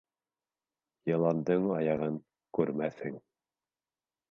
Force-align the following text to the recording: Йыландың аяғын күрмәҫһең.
Йыландың 1.11 1.69
аяғын 1.77 2.19
күрмәҫһең. 2.59 3.23